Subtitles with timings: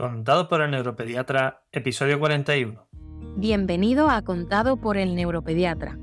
[0.00, 2.86] Contado por el neuropediatra, episodio 41.
[3.36, 5.98] Bienvenido a Contado por el neuropediatra,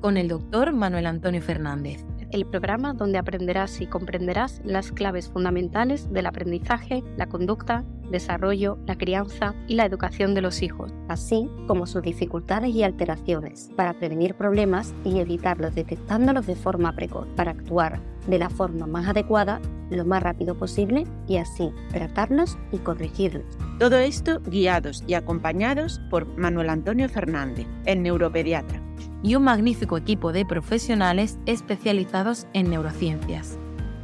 [0.00, 2.06] con el doctor Manuel Antonio Fernández.
[2.32, 8.96] El programa donde aprenderás y comprenderás las claves fundamentales del aprendizaje, la conducta, desarrollo, la
[8.96, 14.34] crianza y la educación de los hijos, así como sus dificultades y alteraciones, para prevenir
[14.34, 19.60] problemas y evitarlos detectándolos de forma precoz, para actuar de la forma más adecuada
[19.90, 23.58] lo más rápido posible y así tratarlos y corregirlos.
[23.80, 28.89] Todo esto guiados y acompañados por Manuel Antonio Fernández, el neuropediatra.
[29.22, 33.58] Y un magnífico equipo de profesionales especializados en neurociencias.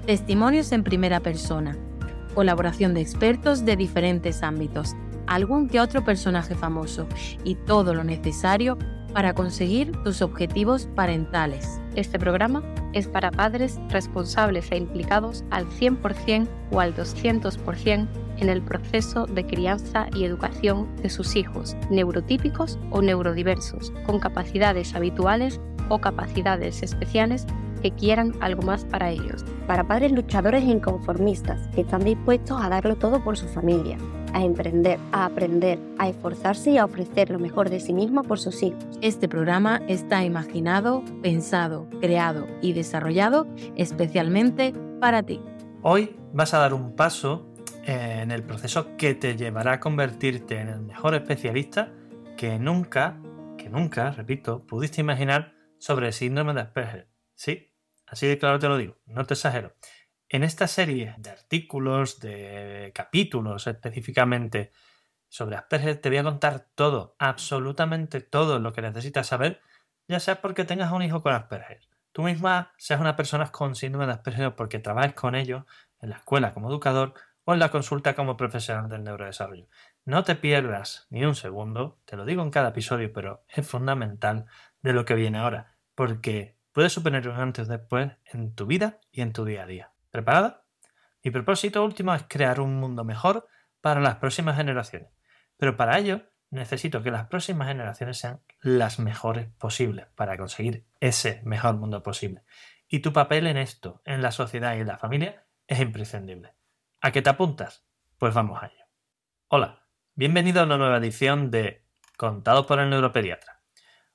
[0.06, 1.76] Testimonios en primera persona,
[2.34, 4.94] colaboración de expertos de diferentes ámbitos,
[5.26, 7.06] algún que otro personaje famoso
[7.44, 8.78] y todo lo necesario
[9.12, 11.80] para conseguir tus objetivos parentales.
[11.94, 18.62] Este programa es para padres responsables e implicados al 100% o al 200% en el
[18.62, 26.00] proceso de crianza y educación de sus hijos, neurotípicos o neurodiversos, con capacidades habituales o
[26.00, 27.46] capacidades especiales
[27.82, 29.44] que quieran algo más para ellos.
[29.66, 33.98] Para padres luchadores e inconformistas que están dispuestos a darlo todo por su familia,
[34.32, 38.38] a emprender, a aprender, a esforzarse y a ofrecer lo mejor de sí mismo por
[38.38, 38.84] sus hijos.
[39.02, 45.40] Este programa está imaginado, pensado, creado y desarrollado especialmente para ti.
[45.82, 47.45] Hoy vas a dar un paso
[47.86, 51.92] en el proceso que te llevará a convertirte en el mejor especialista
[52.36, 53.16] que nunca,
[53.56, 57.08] que nunca, repito, pudiste imaginar sobre el síndrome de Asperger.
[57.36, 57.72] Sí,
[58.08, 59.76] así de claro te lo digo, no te exagero.
[60.28, 64.72] En esta serie de artículos, de capítulos específicamente
[65.28, 69.60] sobre Asperger, te voy a contar todo, absolutamente todo lo que necesitas saber,
[70.08, 74.06] ya sea porque tengas un hijo con Asperger, tú misma seas una persona con síndrome
[74.06, 75.62] de Asperger porque trabajes con ellos
[76.00, 77.14] en la escuela como educador
[77.54, 79.68] en la consulta como profesional del neurodesarrollo.
[80.04, 84.46] No te pierdas ni un segundo, te lo digo en cada episodio, pero es fundamental
[84.82, 89.00] de lo que viene ahora, porque puede suponer un antes o después en tu vida
[89.12, 89.92] y en tu día a día.
[90.10, 90.64] ¿Preparada?
[91.22, 93.46] Mi propósito último es crear un mundo mejor
[93.80, 95.10] para las próximas generaciones.
[95.56, 101.40] Pero para ello necesito que las próximas generaciones sean las mejores posibles para conseguir ese
[101.44, 102.42] mejor mundo posible.
[102.88, 106.55] Y tu papel en esto, en la sociedad y en la familia, es imprescindible.
[107.02, 107.84] ¿A qué te apuntas?
[108.18, 108.84] Pues vamos a ello.
[109.48, 109.84] Hola,
[110.14, 111.84] bienvenido a una nueva edición de
[112.16, 113.60] Contado por el Neuropediatra.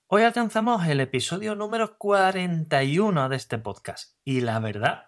[0.07, 5.05] Hoy alcanzamos el episodio número 41 de este podcast y la verdad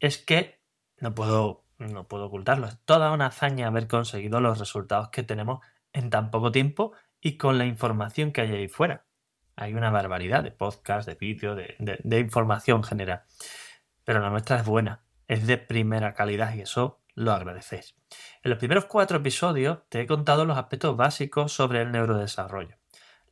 [0.00, 0.60] es que
[0.98, 5.64] no puedo, no puedo ocultarlo, es toda una hazaña haber conseguido los resultados que tenemos
[5.92, 9.06] en tan poco tiempo y con la información que hay ahí fuera.
[9.54, 13.22] Hay una barbaridad de podcasts, de vídeos, de, de información general.
[14.02, 17.94] Pero la nuestra es buena, es de primera calidad y eso lo agradecéis.
[18.42, 22.76] En los primeros cuatro episodios te he contado los aspectos básicos sobre el neurodesarrollo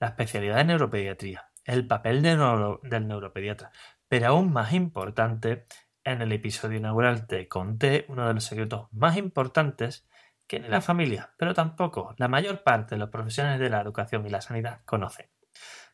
[0.02, 3.70] la especialidad de neuropediatría, el papel del neuropediatra.
[4.08, 5.66] Pero aún más importante,
[6.02, 10.04] en el episodio inaugural te conté uno de los secretos más importantes
[10.48, 14.26] que ni la familia, pero tampoco la mayor parte de los profesionales de la educación
[14.26, 15.30] y la sanidad conocen.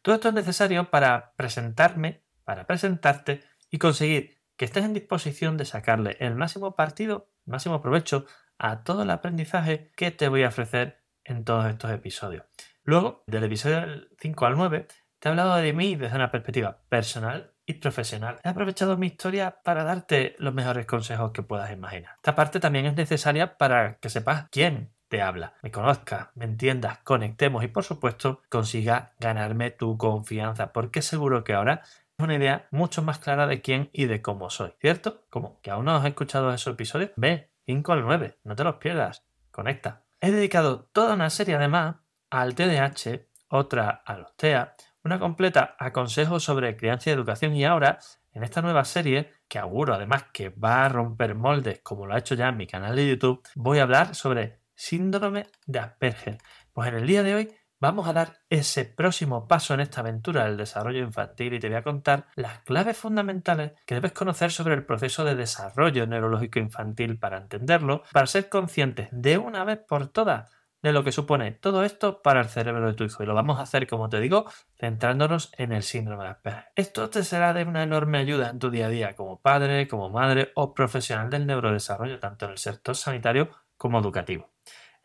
[0.01, 5.65] Todo esto es necesario para presentarme, para presentarte y conseguir que estés en disposición de
[5.65, 8.27] sacarle el máximo partido, el máximo provecho
[8.59, 12.45] a todo el aprendizaje que te voy a ofrecer en todos estos episodios.
[12.83, 14.89] Luego, del episodio 5 al 9,
[15.21, 18.41] te he hablado de mí desde una perspectiva personal y profesional.
[18.43, 22.17] He aprovechado mi historia para darte los mejores consejos que puedas imaginar.
[22.17, 26.99] Esta parte también es necesaria para que sepas quién te habla, me conozcas, me entiendas,
[26.99, 31.83] conectemos y por supuesto consiga ganarme tu confianza, porque seguro que ahora
[32.19, 35.25] una idea mucho más clara de quién y de cómo soy, ¿cierto?
[35.31, 38.77] Como que aún no has escuchado esos episodios, ve 5 al 9, no te los
[38.77, 40.05] pierdas, conecta.
[40.21, 41.97] He dedicado toda una serie además
[42.31, 44.75] al TDAH, otra a los TEA,
[45.05, 47.99] una completa a consejos sobre crianza y educación y ahora,
[48.33, 52.19] en esta nueva serie, que auguro además que va a romper moldes como lo ha
[52.19, 56.39] hecho ya en mi canal de YouTube, voy a hablar sobre síndrome de Asperger.
[56.73, 60.45] Pues en el día de hoy vamos a dar ese próximo paso en esta aventura
[60.45, 64.75] del desarrollo infantil y te voy a contar las claves fundamentales que debes conocer sobre
[64.75, 70.09] el proceso de desarrollo neurológico infantil para entenderlo, para ser conscientes de una vez por
[70.09, 70.51] todas
[70.83, 73.23] de lo que supone todo esto para el cerebro de tu hijo.
[73.23, 74.47] Y lo vamos a hacer, como te digo,
[74.79, 76.65] centrándonos en el síndrome de Asperger.
[76.77, 80.11] Esto te será de una enorme ayuda en tu día a día como padre, como
[80.11, 84.51] madre o profesional del neurodesarrollo, tanto en el sector sanitario como educativo.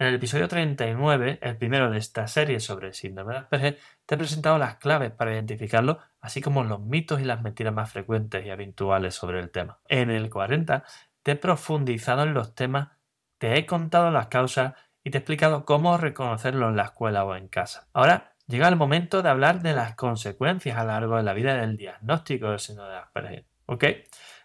[0.04, 4.16] En el episodio 39, el primero de esta serie sobre el síndrome de Asperger, te
[4.16, 8.46] he presentado las claves para identificarlo, así como los mitos y las mentiras más frecuentes
[8.46, 9.80] y habituales sobre el tema.
[9.88, 10.84] En el 40,
[11.22, 12.90] te he profundizado en los temas,
[13.38, 14.74] te he contado las causas
[15.06, 17.88] y te he explicado cómo reconocerlo en la escuela o en casa.
[17.94, 21.56] Ahora llega el momento de hablar de las consecuencias a lo largo de la vida
[21.56, 23.46] del diagnóstico del síndrome de Asperger.
[23.68, 23.86] ¿Ok?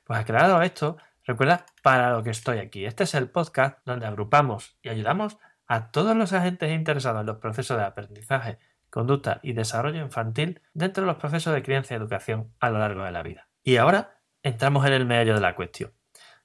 [0.05, 2.85] Pues aclarado esto, recuerda para lo que estoy aquí.
[2.87, 5.37] Este es el podcast donde agrupamos y ayudamos
[5.69, 8.59] a todos los agentes interesados en los procesos de aprendizaje,
[8.91, 13.05] conducta y desarrollo infantil dentro de los procesos de crianza y educación a lo largo
[13.05, 13.49] de la vida.
[13.63, 15.93] Y ahora entramos en el medio de la cuestión.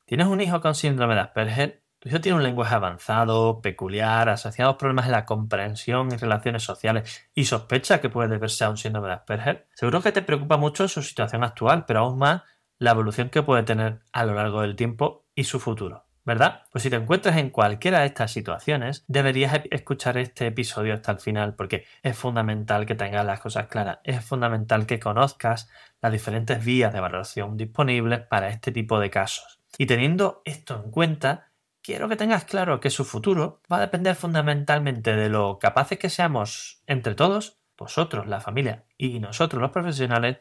[0.06, 1.84] ¿Tienes un hijo con síndrome de Asperger?
[2.00, 6.64] Tu hijo tiene un lenguaje avanzado, peculiar, asociado a problemas en la comprensión y relaciones
[6.64, 9.68] sociales y sospecha que puede deberse a un síndrome de Asperger.
[9.74, 12.42] Seguro que te preocupa mucho su situación actual, pero aún más
[12.78, 16.03] la evolución que puede tener a lo largo del tiempo y su futuro.
[16.26, 16.64] ¿Verdad?
[16.72, 21.20] Pues si te encuentras en cualquiera de estas situaciones, deberías escuchar este episodio hasta el
[21.20, 25.70] final porque es fundamental que tengas las cosas claras, es fundamental que conozcas
[26.02, 29.60] las diferentes vías de valoración disponibles para este tipo de casos.
[29.78, 34.16] Y teniendo esto en cuenta, quiero que tengas claro que su futuro va a depender
[34.16, 40.38] fundamentalmente de lo capaces que seamos entre todos, vosotros, la familia y nosotros los profesionales,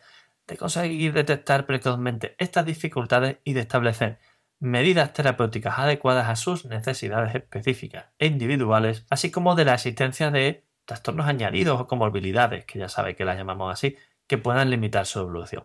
[0.46, 4.18] de conseguir detectar precozmente estas dificultades y de establecer
[4.62, 10.64] medidas terapéuticas adecuadas a sus necesidades específicas e individuales, así como de la existencia de
[10.84, 13.96] trastornos añadidos o comorbilidades, que ya sabe que las llamamos así,
[14.28, 15.64] que puedan limitar su evolución.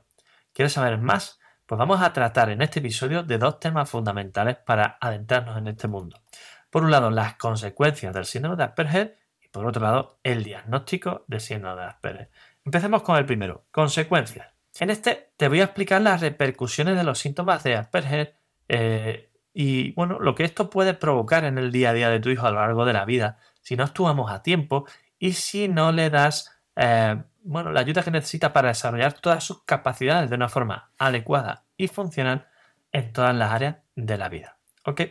[0.52, 1.40] ¿Quieres saber más?
[1.68, 5.88] Pues vamos a tratar en este episodio de dos temas fundamentales para adentrarnos en este
[5.88, 6.20] mundo.
[6.72, 11.24] Por un lado, las consecuencias del síndrome de Asperger y por otro lado, el diagnóstico
[11.28, 12.32] de síndrome de Asperger.
[12.66, 14.48] Empecemos con el primero, consecuencias.
[14.80, 18.38] En este te voy a explicar las repercusiones de los síntomas de Asperger
[18.68, 22.30] eh, y bueno, lo que esto puede provocar en el día a día de tu
[22.30, 24.86] hijo a lo largo de la vida, si no actuamos a tiempo
[25.18, 29.64] y si no le das eh, bueno, la ayuda que necesita para desarrollar todas sus
[29.64, 32.48] capacidades de una forma adecuada y funcional
[32.92, 34.58] en todas las áreas de la vida.
[34.84, 35.02] ¿Ok?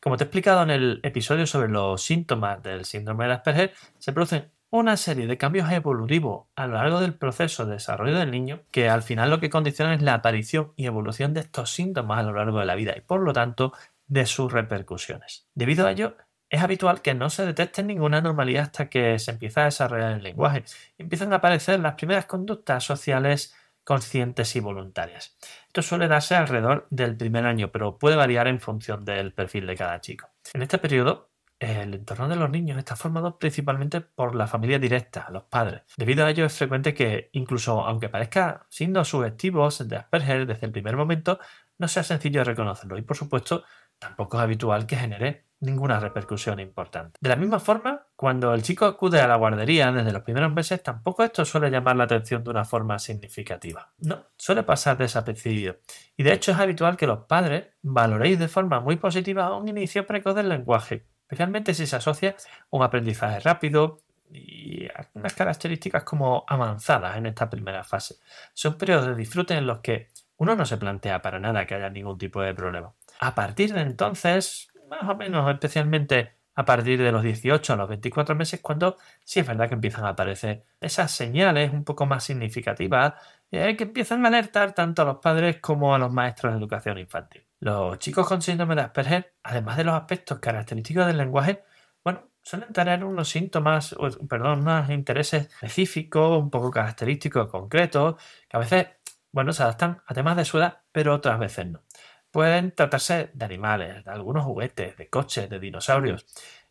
[0.00, 4.12] Como te he explicado en el episodio sobre los síntomas del síndrome de Asperger, se
[4.12, 8.62] producen una serie de cambios evolutivos a lo largo del proceso de desarrollo del niño
[8.72, 12.22] que al final lo que condicionan es la aparición y evolución de estos síntomas a
[12.24, 13.72] lo largo de la vida y por lo tanto
[14.08, 15.46] de sus repercusiones.
[15.54, 16.16] Debido a ello,
[16.50, 20.24] es habitual que no se detecte ninguna normalidad hasta que se empieza a desarrollar el
[20.24, 20.64] lenguaje
[20.98, 23.54] empiezan a aparecer las primeras conductas sociales
[23.84, 25.36] conscientes y voluntarias.
[25.68, 29.76] Esto suele darse alrededor del primer año, pero puede variar en función del perfil de
[29.76, 30.30] cada chico.
[30.52, 31.30] En este periodo,
[31.64, 35.82] el entorno de los niños está formado principalmente por la familia directa, los padres.
[35.96, 40.72] Debido a ello es frecuente que, incluso aunque parezca siendo sugestivos de Asperger desde el
[40.72, 41.38] primer momento,
[41.78, 43.64] no sea sencillo reconocerlo y por supuesto
[43.98, 47.18] tampoco es habitual que genere ninguna repercusión importante.
[47.20, 50.82] De la misma forma, cuando el chico acude a la guardería desde los primeros meses,
[50.82, 53.92] tampoco esto suele llamar la atención de una forma significativa.
[53.98, 55.76] No, suele pasar desapercibido.
[56.16, 60.06] Y de hecho es habitual que los padres valoréis de forma muy positiva un inicio
[60.06, 62.36] precoz del lenguaje, especialmente si se asocia
[62.70, 63.98] un aprendizaje rápido
[64.30, 68.16] y unas características como avanzadas en esta primera fase.
[68.52, 71.90] Son periodos de disfrute en los que uno no se plantea para nada que haya
[71.90, 72.92] ningún tipo de problema.
[73.20, 77.88] A partir de entonces, más o menos, especialmente a partir de los 18 a los
[77.88, 82.22] 24 meses, cuando sí es verdad que empiezan a aparecer esas señales un poco más
[82.22, 83.14] significativas
[83.50, 86.98] eh, que empiezan a alertar tanto a los padres como a los maestros de educación
[86.98, 87.44] infantil.
[87.64, 91.64] Los chicos con síndrome de Asperger, además de los aspectos característicos del lenguaje,
[92.04, 93.96] bueno, suelen tener unos síntomas,
[94.28, 98.16] perdón, unos intereses específicos, un poco característicos, concretos,
[98.50, 98.88] que a veces,
[99.32, 101.82] bueno, se adaptan a temas de su edad, pero otras veces no.
[102.30, 106.26] Pueden tratarse de animales, de algunos juguetes, de coches, de dinosaurios.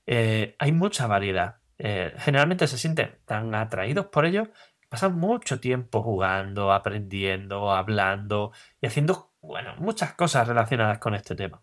[0.06, 1.56] Eh, hay mucha variedad.
[1.80, 4.50] Eh, generalmente se sienten tan atraídos por ellos
[4.94, 11.62] pasan mucho tiempo jugando, aprendiendo, hablando y haciendo bueno, muchas cosas relacionadas con este tema.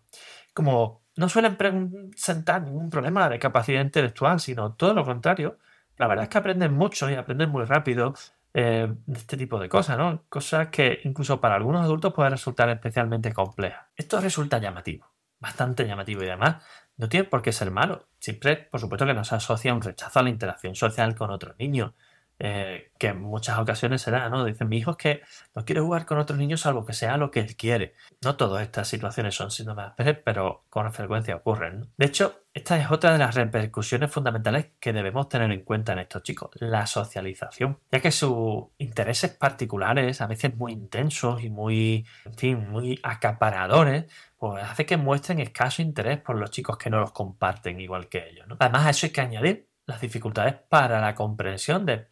[0.53, 5.57] Como no suelen presentar ningún problema de capacidad intelectual, sino todo lo contrario,
[5.97, 8.13] la verdad es que aprenden mucho y aprenden muy rápido
[8.53, 10.23] eh, este tipo de cosas, ¿no?
[10.29, 13.87] Cosas que incluso para algunos adultos pueden resultar especialmente complejas.
[13.95, 16.63] Esto resulta llamativo, bastante llamativo y además
[16.97, 18.07] no tiene por qué ser malo.
[18.19, 21.93] Siempre, por supuesto, que nos asocia un rechazo a la interacción social con otros niños
[22.43, 24.43] eh, que en muchas ocasiones será, ¿no?
[24.43, 25.21] Dicen, mi hijo es que
[25.53, 27.93] no quiere jugar con otros niños salvo que sea lo que él quiere.
[28.23, 29.93] No todas estas situaciones son síntomas
[30.25, 31.91] pero con frecuencia ocurren.
[31.97, 35.99] De hecho, esta es otra de las repercusiones fundamentales que debemos tener en cuenta en
[35.99, 42.07] estos chicos, la socialización, ya que sus intereses particulares, a veces muy intensos y muy,
[42.25, 47.01] en fin, muy acaparadores, pues hace que muestren escaso interés por los chicos que no
[47.01, 48.47] los comparten igual que ellos.
[48.57, 52.10] Además, a eso hay que añadir las dificultades para la comprensión de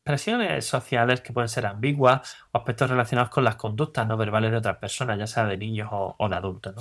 [0.00, 4.56] expresiones sociales que pueden ser ambiguas o aspectos relacionados con las conductas no verbales de
[4.56, 6.74] otras personas, ya sea de niños o, de adultos.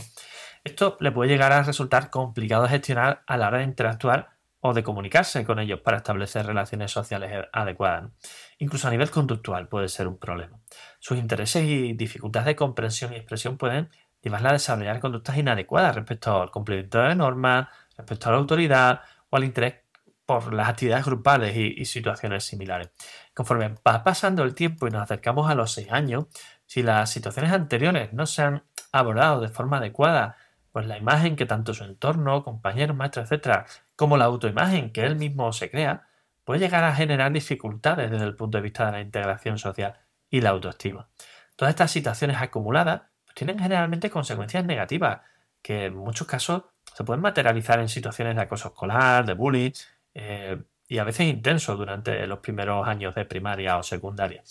[0.63, 4.29] Esto le puede llegar a resultar complicado de gestionar a la hora de interactuar
[4.61, 8.11] o de comunicarse con ellos para establecer relaciones sociales adecuadas.
[8.57, 10.59] Incluso a nivel conductual puede ser un problema.
[10.99, 13.89] Sus intereses y dificultades de comprensión y expresión pueden
[14.21, 19.37] llevarla a desarrollar conductas inadecuadas respecto al cumplimiento de normas, respecto a la autoridad o
[19.37, 19.88] al interés
[20.29, 22.91] por las actividades grupales y, situaciones similares.
[23.33, 26.25] Conforme va pasando el tiempo y nos acercamos a los seis años,
[26.67, 30.37] si las situaciones anteriores no se han abordado de forma adecuada,
[30.71, 35.15] pues la imagen que tanto su entorno, compañeros, maestros, etcétera, como la autoimagen que él
[35.15, 36.07] mismo se crea,
[36.43, 39.95] puede llegar a generar dificultades desde el punto de vista de la integración social
[40.29, 41.09] y la autoestima.
[41.55, 45.21] Todas estas situaciones acumuladas pues, tienen generalmente consecuencias negativas,
[45.63, 49.71] que en muchos casos se pueden materializar en situaciones de acoso escolar, de bullying,
[50.13, 54.43] eh, y a veces intenso durante los primeros años de primaria o secundaria.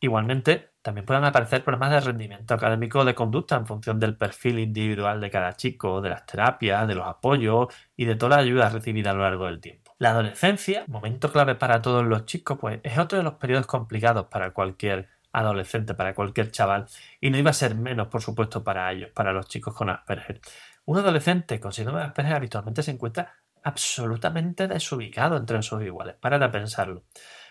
[0.00, 5.20] Igualmente, también pueden aparecer problemas de rendimiento académico de conducta en función del perfil individual
[5.20, 9.10] de cada chico, de las terapias, de los apoyos y de toda la ayuda recibida
[9.10, 9.92] a lo largo del tiempo.
[9.98, 14.26] La adolescencia, momento clave para todos los chicos, pues es otro de los periodos complicados
[14.26, 16.86] para cualquier adolescente, para cualquier chaval,
[17.20, 20.40] y no iba a ser menos, por supuesto, para ellos, para los chicos con Asperger.
[20.84, 23.34] Un adolescente con síndrome de Asperger habitualmente se encuentra
[23.68, 26.16] absolutamente desubicado entre sus iguales.
[26.16, 27.04] Para de pensarlo.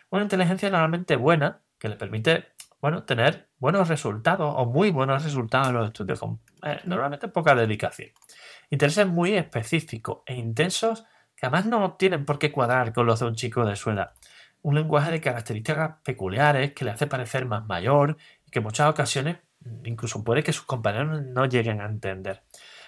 [0.10, 2.48] Una inteligencia normalmente buena que le permite
[2.82, 7.56] bueno, tener buenos resultados o muy buenos resultados en los estudios con eh, normalmente poca
[7.56, 8.10] dedicación.
[8.70, 11.06] Intereses muy específicos e intensos
[11.36, 14.14] que además no tienen por qué cuadrar con los de un chico de su edad.
[14.64, 18.90] Un lenguaje de características peculiares que le hace parecer más mayor y que en muchas
[18.90, 19.38] ocasiones
[19.84, 22.44] incluso puede que sus compañeros no lleguen a entender.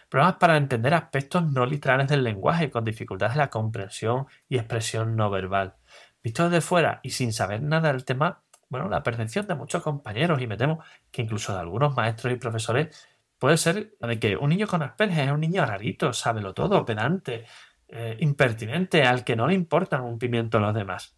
[0.09, 5.15] Problemas para entender aspectos no literales del lenguaje con dificultades de la comprensión y expresión
[5.15, 5.75] no verbal.
[6.23, 10.41] Visto desde fuera y sin saber nada del tema, bueno, la percepción de muchos compañeros
[10.41, 14.49] y me temo que incluso de algunos maestros y profesores puede ser de que un
[14.49, 17.45] niño con Asperger es un niño rarito, sábelo todo, pedante,
[17.87, 21.17] eh, impertinente, al que no le importan un pimiento a los demás.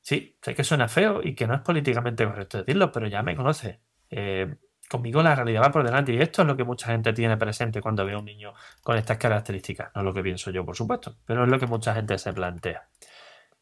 [0.00, 3.34] Sí, sé que suena feo y que no es políticamente correcto decirlo, pero ya me
[3.34, 3.80] conoce.
[4.10, 4.54] Eh,
[4.88, 7.80] conmigo la realidad va por delante y esto es lo que mucha gente tiene presente
[7.80, 9.90] cuando ve a un niño con estas características.
[9.94, 12.32] No es lo que pienso yo, por supuesto, pero es lo que mucha gente se
[12.32, 12.88] plantea.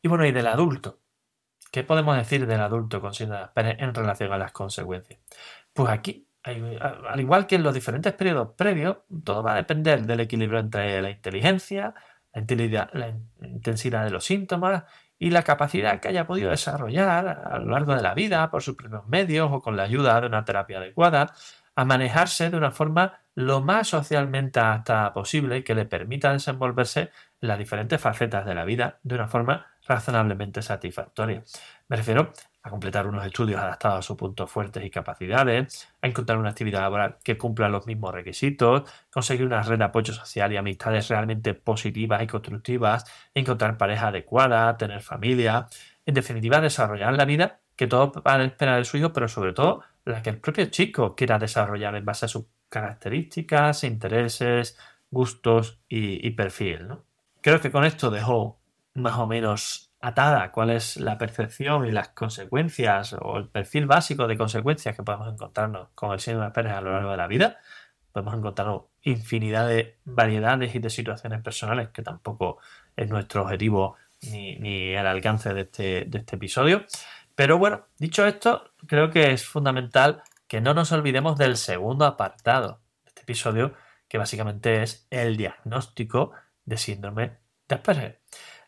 [0.03, 1.01] Y bueno, y del adulto.
[1.71, 5.19] ¿Qué podemos decir del adulto con en relación a las consecuencias?
[5.73, 10.21] Pues aquí, al igual que en los diferentes periodos previos, todo va a depender del
[10.21, 11.95] equilibrio entre la inteligencia,
[12.33, 14.85] la, intensidad de los síntomas
[15.25, 18.77] y la capacidad que haya podido desarrollar a lo largo de la vida por sus
[18.77, 21.33] propios medios o con la ayuda de una terapia adecuada
[21.75, 27.11] a manejarse de una forma lo más socialmente adaptada posible y que le permita desenvolverse
[27.41, 31.43] en las diferentes facetas de la vida de una forma razonablemente satisfactoria.
[31.89, 36.39] Me refiero a completar unos estudios adaptados a sus puntos fuertes y capacidades, a encontrar
[36.39, 40.57] una actividad laboral que cumpla los mismos requisitos, conseguir una red de apoyo social y
[40.57, 43.05] amistades realmente positivas y constructivas,
[43.35, 45.69] encontrar pareja adecuada, tener familia,
[46.07, 49.83] en definitiva desarrollar la vida que todos van a esperar del suyo, pero sobre todo
[50.07, 54.79] la que el propio chico quiera desarrollar en base a sus características, intereses,
[55.11, 56.89] gustos y, perfil.
[57.43, 58.59] Creo que con esto dejo
[58.95, 64.27] más o menos atada cuál es la percepción y las consecuencias o el perfil básico
[64.27, 67.27] de consecuencias que podemos encontrarnos con el síndrome de Asperger a lo largo de la
[67.27, 67.59] vida.
[68.13, 72.59] Podemos encontrarnos infinidad de variedades y de situaciones personales que tampoco
[72.95, 73.97] es nuestro objetivo
[74.31, 76.85] ni, el alcance de este, de este episodio.
[77.35, 82.83] Pero bueno, dicho esto, creo que es fundamental que no nos olvidemos del segundo apartado
[83.05, 83.73] de este episodio,
[84.07, 86.33] que básicamente es el diagnóstico
[86.67, 88.24] de síndrome de Asperger.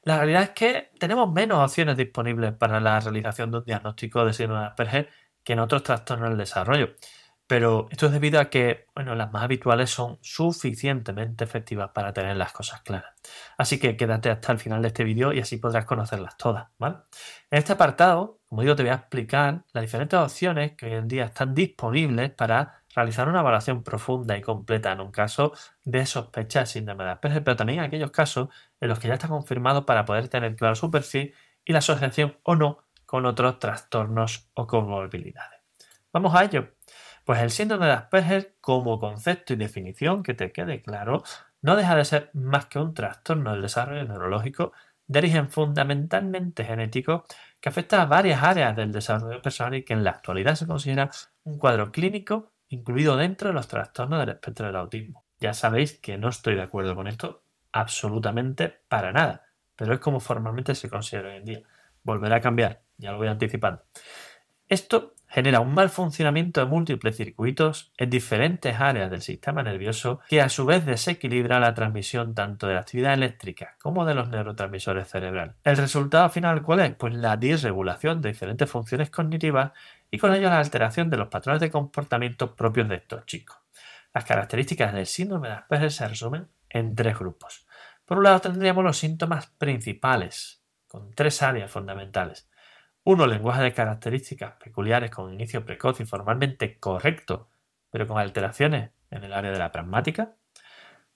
[0.07, 4.33] La realidad es que tenemos menos opciones disponibles para la realización de un diagnóstico de
[4.33, 5.11] síndrome de Asperger
[5.43, 6.95] que en otros trastornos del desarrollo.
[7.49, 12.37] Pero esto es debido a que bueno, las más habituales son suficientemente efectivas para tener
[12.37, 13.15] las cosas claras.
[13.59, 16.69] Así que quédate hasta el final de este vídeo y así podrás conocerlas todas.
[16.79, 21.09] En este apartado, como digo, te voy a explicar las diferentes opciones que hoy en
[21.09, 25.53] día están disponibles para realizar una evaluación profunda y completa en un caso
[25.85, 28.49] de sospecha de síndrome de Asperger, pero también en aquellos casos
[28.81, 31.35] en los que ya está confirmado para poder tener claro su perfil
[31.65, 35.61] y la asociación o no con otros trastornos o comorbilidades.
[36.13, 36.73] Vamos a ello.
[37.25, 41.23] Pues el síndrome de Asperger, como concepto y definición, que te quede claro,
[41.61, 44.73] no deja de ser más que un trastorno del desarrollo neurológico
[45.09, 47.25] de origen fundamentalmente genético
[47.61, 51.11] que afecta a varias áreas del desarrollo personal y que en la actualidad se considera
[51.45, 55.25] un cuadro clínico incluido dentro de los trastornos del espectro del autismo.
[55.41, 57.43] Ya sabéis que no estoy de acuerdo con esto
[57.73, 59.47] absolutamente para nada,
[59.77, 61.63] pero es como formalmente se considera hoy en día.
[62.03, 63.83] Volverá a cambiar, ya lo voy anticipando.
[64.69, 70.41] Esto genera un mal funcionamiento de múltiples circuitos en diferentes áreas del sistema nervioso que
[70.41, 75.09] a su vez desequilibra la transmisión tanto de la actividad eléctrica como de los neurotransmisores
[75.09, 75.57] cerebrales.
[75.65, 76.95] ¿El resultado final cuál es?
[76.95, 79.73] Pues la disregulación de diferentes funciones cognitivas
[80.11, 83.57] y con ello la alteración de los patrones de comportamiento propios de estos chicos.
[84.15, 87.67] Las características del síndrome de Asperger se resumen en tres grupos.
[88.05, 92.49] Por un lado tendríamos los síntomas principales, con tres áreas fundamentales.
[93.05, 97.51] Uno, lenguaje de características peculiares con inicio precoz y formalmente correcto,
[97.91, 100.35] pero con alteraciones en el área de la pragmática.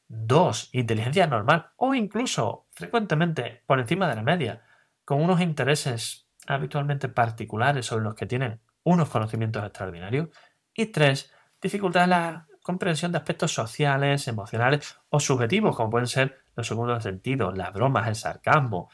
[0.06, 4.62] Dos, inteligencia normal o incluso frecuentemente por encima de la media,
[5.04, 10.28] con unos intereses habitualmente particulares sobre los que tienen unos conocimientos extraordinarios.
[10.74, 16.38] Y tres, dificultad en la comprensión de aspectos sociales, emocionales o subjetivos, como pueden ser
[16.56, 18.90] los segundos sentidos, las bromas, el sarcasmo,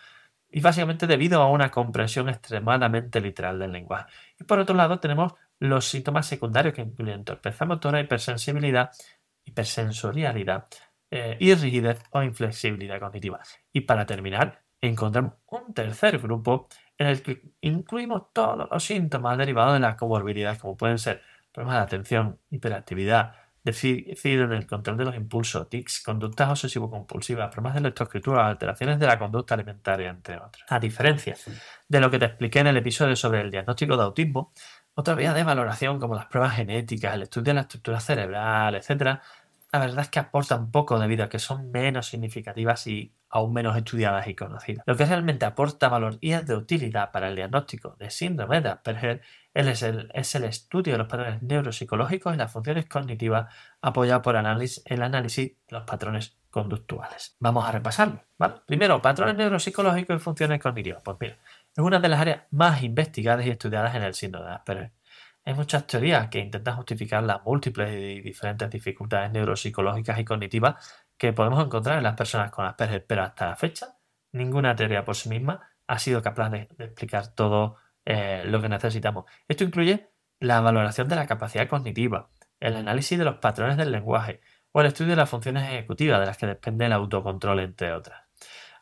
[0.48, 4.12] y básicamente debido a una comprensión extremadamente literal del lenguaje.
[4.38, 8.90] Y por otro lado tenemos los síntomas secundarios que incluyen torpeza motora, hipersensibilidad,
[9.44, 10.66] hipersensorialidad
[11.10, 13.40] eh, y rigidez o inflexibilidad cognitiva.
[13.72, 19.74] Y para terminar, encontramos un tercer grupo en el que incluimos todos los síntomas derivados
[19.74, 21.22] de las comorbilidades, como pueden ser
[21.52, 27.74] problemas de atención, hiperactividad, decir en el control de los impulsos, tics, conductas obsesivo-compulsivas, problemas
[27.74, 30.64] de lectoescritura, alteraciones de la conducta alimentaria, entre otras.
[30.68, 31.36] A diferencia
[31.88, 34.52] de lo que te expliqué en el episodio sobre el diagnóstico de autismo,
[34.94, 39.20] otra vía de valoración como las pruebas genéticas, el estudio de la estructura cerebral, etc.,
[39.73, 43.76] la verdad es que aportan poco debido a que son menos significativas y aún menos
[43.76, 44.85] estudiadas y conocidas.
[44.87, 48.70] Lo que realmente aporta valor y es de utilidad para el diagnóstico de síndrome de
[48.70, 54.23] Asperger es el, es el estudio de los patrones neuropsicológicos y las funciones cognitivas apoyado
[54.23, 57.37] por análisis, el análisis de los patrones conductuales.
[57.40, 58.23] Vamos a repasarlo.
[58.66, 61.02] Primero, patrones neuropsicológicos y funciones cognitivas.
[61.02, 61.37] Pues mira,
[61.73, 64.92] es una de las áreas más investigadas y estudiadas en el síndrome de Asperger.
[65.46, 71.32] Hay muchas teorías que intentan justificar las múltiples y diferentes dificultades neuropsicológicas y cognitivas que
[71.32, 73.96] podemos encontrar en las personas con Asperger, pero hasta la fecha
[74.32, 79.26] ninguna teoría por sí misma ha sido capaz de, explicar todo eh, lo que necesitamos.
[79.47, 84.40] Esto incluye la valoración de la capacidad cognitiva, el análisis de los patrones del lenguaje
[84.73, 88.21] o el estudio de las funciones ejecutivas de las que depende el autocontrol, entre otras.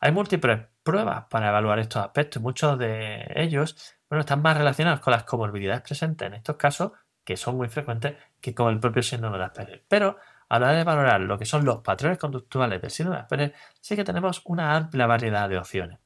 [0.01, 5.01] Hay múltiples pruebas para evaluar estos aspectos y muchos de ellos bueno, están más relacionados
[5.01, 6.93] con las comorbilidades presentes en estos casos,
[7.25, 9.85] que son muy frecuentes, que con el propio síndrome de Asperger.
[9.89, 13.23] Pero a la hora de valorar lo que son los patrones conductuales del síndrome de
[13.23, 15.99] Asperger, sí que tenemos una amplia variedad de opciones.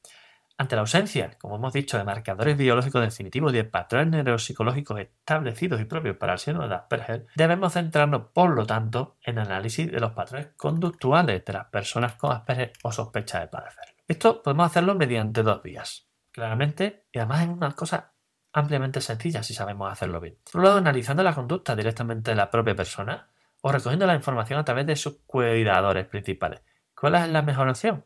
[0.57, 5.79] Ante la ausencia, como hemos dicho, de marcadores biológicos definitivos y de patrones neuropsicológicos establecidos
[5.79, 9.99] y propios para el síndrome de Asperger, debemos centrarnos, por lo tanto, en análisis de
[9.99, 13.93] los patrones conductuales de las personas con Asperger o sospecha de padecerlo.
[14.07, 18.13] Esto podemos hacerlo mediante dos vías claramente, y además es una cosa
[18.53, 20.37] ampliamente sencilla si sabemos hacerlo bien.
[20.51, 23.29] Por un lado, analizando la conducta directamente de la propia persona
[23.61, 26.61] o recogiendo la información a través de sus cuidadores principales.
[26.95, 28.05] ¿Cuál es la mejor opción?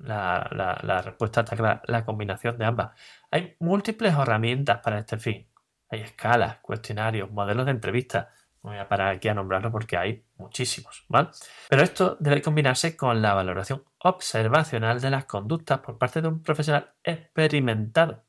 [0.00, 2.90] La, respuesta está clara, la combinación de ambas.
[3.30, 5.48] Hay múltiples herramientas para este fin.
[5.90, 8.28] Hay escalas, cuestionarios, modelos de entrevistas.
[8.62, 11.28] No voy a parar aquí a nombrarlos porque hay muchísimos, ¿vale?
[11.68, 16.42] Pero esto debe combinarse con la valoración observacional de las conductas por parte de un
[16.42, 18.24] profesional experimentado.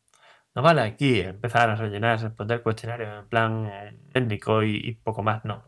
[0.56, 5.64] No vale aquí empezar a rellenar, responder cuestionarios en plan técnico y, poco más, no.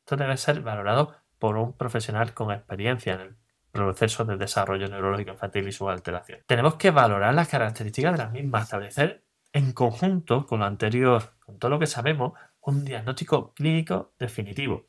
[0.00, 3.36] Esto debe ser valorado por un profesional con experiencia en el
[3.70, 6.40] proceso de desarrollo neurológico infantil y su alteración.
[6.46, 11.58] Tenemos que valorar las características de las mismas, establecer en conjunto con lo anterior, con
[11.58, 14.86] todo lo que sabemos, un diagnóstico clínico definitivo.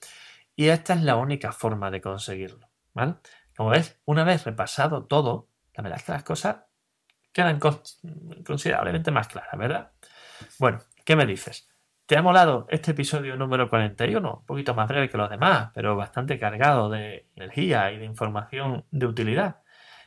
[0.56, 2.68] Y esta es la única forma de conseguirlo.
[2.94, 3.16] ¿vale?
[3.56, 6.58] Como ves, una vez repasado todo, la verdad es que las cosas
[7.32, 7.60] quedan
[8.46, 9.92] considerablemente más claras, ¿verdad?
[10.60, 11.70] Bueno, ¿qué me dices?
[12.06, 14.38] ¿Te ha molado este episodio número 41?
[14.40, 18.86] Un poquito más breve que los demás, pero bastante cargado de energía y de información
[18.92, 19.64] de utilidad.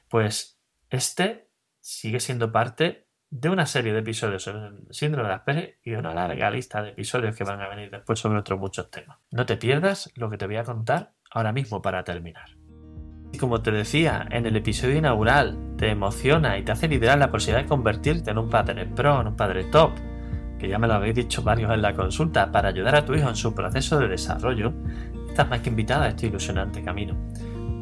[0.08, 5.78] Pues este sigue siendo parte de una serie de episodios sobre el síndrome de Asperger
[5.82, 8.90] y de una larga lista de episodios que van a venir después sobre otros muchos
[8.90, 9.18] temas.
[9.30, 12.67] No te pierdas lo que te voy a contar ahora mismo para terminar.
[13.32, 17.30] Y como te decía en el episodio inaugural, te emociona y te hace liderar la
[17.30, 19.92] posibilidad de convertirte en un padre pro, en un padre top,
[20.58, 23.28] que ya me lo habéis dicho varios en la consulta, para ayudar a tu hijo
[23.28, 24.72] en su proceso de desarrollo,
[25.28, 27.14] estás más que invitada a este ilusionante camino.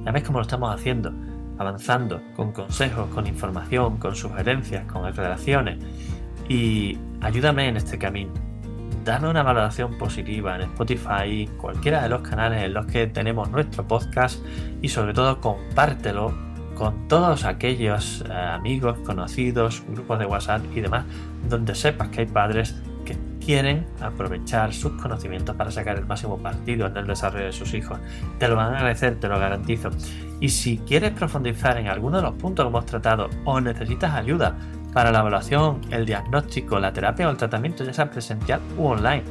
[0.04, 1.12] Ya ves cómo lo estamos haciendo,
[1.59, 5.78] avanzando con consejos, con información, con sugerencias, con relaciones.
[6.48, 8.32] Y ayúdame en este camino
[9.07, 13.87] dame una valoración positiva en Spotify, cualquiera de los canales en los que tenemos nuestro
[13.87, 14.45] podcast
[14.83, 16.35] y sobre todo compártelo
[16.75, 21.05] con todos aquellos eh, amigos, conocidos, grupos de WhatsApp y demás,
[21.49, 26.88] donde sepas que hay padres que quieren aprovechar sus conocimientos para sacar el máximo partido
[26.88, 28.01] en el desarrollo de sus hijos.
[28.40, 29.90] Te lo van a agradecer, te lo garantizo.
[30.40, 34.59] Y si quieres profundizar en alguno de los puntos que hemos tratado o necesitas ayuda
[34.96, 39.24] para la evaluación, el diagnóstico, la terapia o el tratamiento, ya sea presencial u online,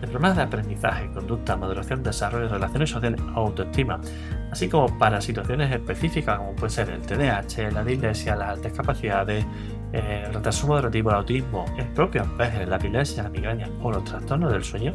[0.00, 4.00] de problemas de aprendizaje, conducta, moderación, desarrollo, relaciones sociales, autoestima,
[4.50, 9.44] así como para situaciones específicas como puede ser el TDAH, la dislexia, las altas capacidades,
[9.92, 14.50] eh, el retraso moderativo, el autismo, el propio la epilepsia, la migraña o los trastornos
[14.50, 14.94] del sueño,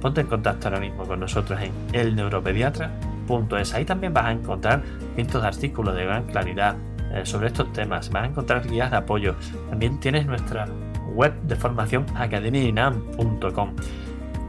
[0.00, 3.74] ponte en contacto ahora mismo con nosotros en elneuropediatra.es.
[3.74, 4.82] Ahí también vas a encontrar
[5.16, 6.76] cientos artículos de gran claridad
[7.24, 9.34] sobre estos temas, vas a encontrar guías de apoyo.
[9.70, 10.66] También tienes nuestra
[11.14, 13.74] web de formación academiainam.com.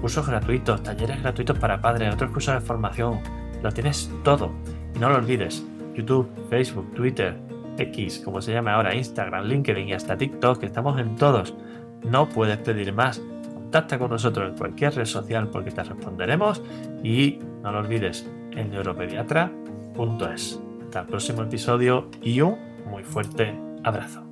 [0.01, 3.19] Cursos gratuitos, talleres gratuitos para padres, otros cursos de formación.
[3.63, 4.51] Lo tienes todo.
[4.95, 5.65] Y no lo olvides.
[5.95, 7.35] YouTube, Facebook, Twitter,
[7.77, 11.55] X, como se llama ahora, Instagram, LinkedIn y hasta TikTok, estamos en todos.
[12.03, 13.21] No puedes pedir más.
[13.53, 16.61] Contacta con nosotros en cualquier red social porque te responderemos
[17.03, 20.66] y no lo olvides, en neuropediatra.es.
[20.97, 22.57] Hasta el próximo episodio y un
[22.87, 24.26] muy fuerte abrazo.